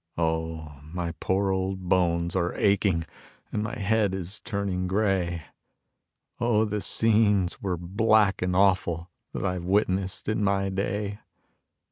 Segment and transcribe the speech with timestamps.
[0.17, 3.05] Oh, my poor old bones are aching
[3.51, 5.43] and my head is turning gray;
[6.39, 11.19] Oh, the scenes were black and awful that I've witnessed in my day.